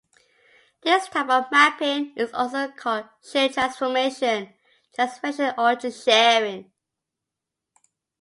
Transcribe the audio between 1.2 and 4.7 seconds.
of mapping is also called shear transformation,